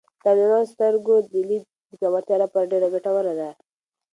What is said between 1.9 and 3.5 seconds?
پیاوړتیا لپاره ډېره ګټوره ده.